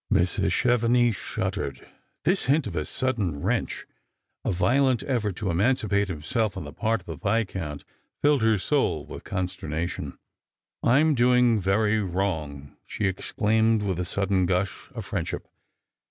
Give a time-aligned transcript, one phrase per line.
[0.11, 0.49] Mrs.
[0.51, 1.87] Chevenix shuddered.
[2.23, 3.85] This hint of a sudden wrench,
[4.43, 7.83] a violent effort to emancipate himself, on the part of the Viscount,
[8.19, 10.17] filled her soul with consternation."
[10.83, 15.47] I'm doing very wrong," she exclaimed, with a sudden gush of friendship.